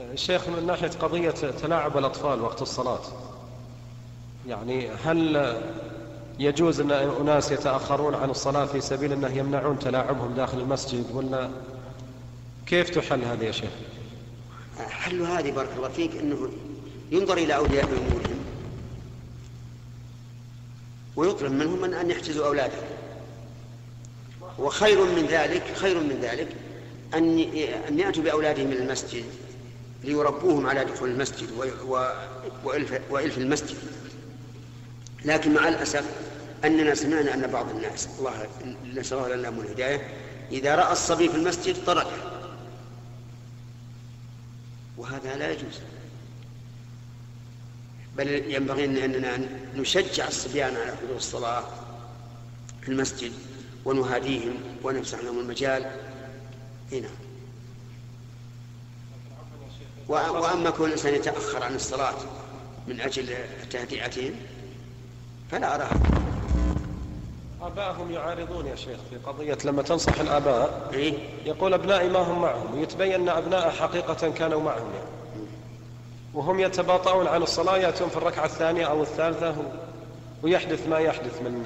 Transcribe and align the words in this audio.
الشيخ 0.00 0.48
من 0.48 0.66
ناحية 0.66 0.88
قضية 0.88 1.30
تلاعب 1.30 1.98
الأطفال 1.98 2.40
وقت 2.40 2.62
الصلاة 2.62 3.00
يعني 4.48 4.88
هل 4.90 5.56
يجوز 6.38 6.80
أن 6.80 6.90
أناس 6.90 7.52
يتأخرون 7.52 8.14
عن 8.14 8.30
الصلاة 8.30 8.64
في 8.64 8.80
سبيل 8.80 9.12
أنه 9.12 9.36
يمنعون 9.36 9.78
تلاعبهم 9.78 10.34
داخل 10.34 10.58
المسجد 10.58 11.04
ولا 11.14 11.50
كيف 12.66 12.90
تحل 12.90 13.24
هذه 13.24 13.44
يا 13.44 13.52
شيخ؟ 13.52 13.70
حل 14.78 15.20
هذه 15.22 15.50
بارك 15.50 15.68
الله 15.76 15.88
فيك 15.88 16.16
أنه 16.16 16.50
ينظر 17.10 17.36
إلى 17.36 17.56
أولياء 17.56 17.84
أمورهم 17.84 18.38
ويطلب 21.16 21.52
منهم 21.52 21.84
أن 21.84 22.10
يحجزوا 22.10 22.46
أولادهم. 22.46 22.88
وخير 24.58 25.04
من 25.04 25.26
ذلك 25.26 25.62
خير 25.76 26.00
من 26.00 26.18
ذلك 26.22 26.48
أن 27.14 27.38
أن 27.88 27.98
يأتوا 27.98 28.22
بأولادهم 28.22 28.66
إلى 28.72 28.82
المسجد 28.82 29.24
ليربوهم 30.04 30.66
على 30.66 30.84
دخول 30.84 31.10
المسجد 31.10 31.48
وإلف, 32.64 33.00
وإلف 33.10 33.38
المسجد. 33.38 33.76
لكن 35.24 35.54
مع 35.54 35.68
الأسف 35.68 36.04
أننا 36.64 36.94
سمعنا 36.94 37.34
أن 37.34 37.46
بعض 37.46 37.70
الناس 37.70 38.08
الله 38.18 38.46
نسأل 38.94 39.18
الله 39.18 39.34
لنا 39.36 39.50
من 39.50 39.60
الهداية 39.60 40.08
إذا 40.52 40.74
رأى 40.74 40.92
الصبي 40.92 41.28
في 41.28 41.36
المسجد 41.36 41.76
تركه 41.86 42.40
وهذا 44.98 45.36
لا 45.36 45.50
يجوز. 45.50 45.80
بل 48.16 48.28
ينبغي 48.28 48.84
أننا 48.84 49.38
نشجع 49.76 50.28
الصبيان 50.28 50.76
على 50.76 50.96
حضور 50.96 51.16
الصلاة 51.16 51.64
في 52.82 52.88
المسجد 52.88 53.32
ونهاديهم 53.84 54.54
ونفسح 54.82 55.18
لهم 55.18 55.38
المجال. 55.38 55.90
هنا 56.92 57.08
وأما 60.10 60.70
كون 60.70 60.86
الإنسان 60.86 61.14
يتأخر 61.14 61.62
عن 61.62 61.74
الصلاة 61.74 62.14
من 62.86 63.00
أجل 63.00 63.34
تهدئتهم 63.70 64.34
فلا 65.50 65.74
أراها 65.74 66.00
آبائهم 67.62 68.10
يعارضون 68.10 68.66
يا 68.66 68.76
شيخ 68.76 68.98
في 69.10 69.16
قضية 69.16 69.58
لما 69.64 69.82
تنصح 69.82 70.20
الآباء 70.20 70.90
إيه؟ 70.92 71.14
يقول 71.44 71.74
أبنائي 71.74 72.08
ما 72.08 72.18
هم 72.18 72.42
معهم؟ 72.42 72.78
ويتبين 72.78 73.12
أن 73.14 73.28
أبناء 73.28 73.70
حقيقة 73.70 74.28
كانوا 74.30 74.60
معهم. 74.60 74.90
يعني. 74.94 75.10
وهم 76.34 76.60
يتباطؤون 76.60 77.26
عن 77.26 77.42
الصلاة 77.42 77.76
يأتون 77.76 78.08
في 78.08 78.16
الركعة 78.16 78.44
الثانية 78.44 78.86
أو 78.86 79.02
الثالثة 79.02 79.54
ويحدث 80.42 80.88
ما 80.88 80.98
يحدث 80.98 81.42
من 81.42 81.64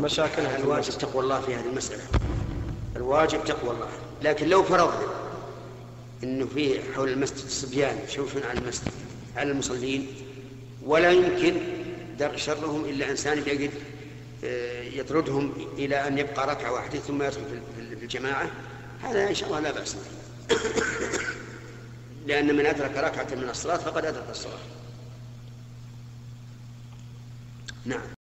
مشاكل 0.00 0.42
الواجب 0.46 0.92
تقوى 0.98 1.22
الله 1.24 1.40
في 1.40 1.54
هذه 1.54 1.66
المسألة. 1.66 2.02
الواجب 2.96 3.44
تقوى 3.44 3.70
الله. 3.70 3.88
لكن 4.22 4.48
لو 4.48 4.62
فرضنا 4.62 5.27
إنه 6.24 6.46
في 6.46 6.80
حول 6.94 7.08
المسجد 7.08 7.48
صبيان 7.48 7.98
يشوفون 8.08 8.42
على 8.42 8.58
المسجد 8.58 8.90
على 9.36 9.50
المصلين. 9.50 10.06
ولا 10.82 11.12
يمكن 11.12 11.56
درء 12.18 12.36
شرهم 12.36 12.84
إلا 12.84 13.10
إنسان 13.10 13.38
يجد 13.38 13.70
آه، 14.44 14.82
يطردهم 14.82 15.52
إلى 15.78 16.06
أن 16.08 16.18
يبقى 16.18 16.46
ركعة 16.46 16.72
واحدة 16.72 16.98
ثم 16.98 17.22
يدخل 17.22 17.42
في 17.76 18.04
الجماعة. 18.04 18.50
هذا 19.02 19.28
إن 19.28 19.34
شاء 19.34 19.48
الله 19.48 19.60
لا 19.60 19.72
بأس 19.72 19.96
لأن 22.26 22.56
من 22.56 22.66
أدرك 22.66 22.96
ركعة 22.96 23.34
من 23.34 23.48
الصلاة 23.50 23.76
فقد 23.76 24.04
أدرك 24.04 24.30
الصلاة. 24.30 24.58
نعم. 27.84 28.17